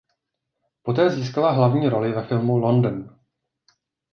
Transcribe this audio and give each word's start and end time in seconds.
Poté 0.83 1.09
získala 1.09 1.51
hlavní 1.51 1.89
roli 1.89 2.11
ve 2.11 2.27
filmu 2.27 2.57
"London". 2.57 3.17